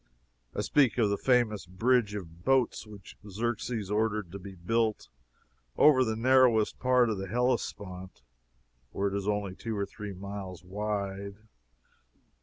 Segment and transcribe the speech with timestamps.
[0.55, 5.09] I speak of the famous bridge of boats which Xerxes ordered to be built
[5.77, 8.23] over the narrowest part of the Hellespont
[8.89, 11.35] (where it is only two or three miles wide.)